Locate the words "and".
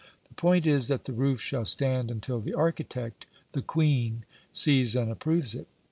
4.95-5.11